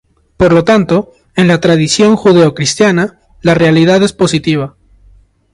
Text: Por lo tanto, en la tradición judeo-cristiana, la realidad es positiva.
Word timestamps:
Por 0.41 0.51
lo 0.51 0.63
tanto, 0.63 1.11
en 1.35 1.47
la 1.47 1.59
tradición 1.61 2.15
judeo-cristiana, 2.15 3.19
la 3.43 3.53
realidad 3.53 4.01
es 4.01 4.13
positiva. 4.13 4.75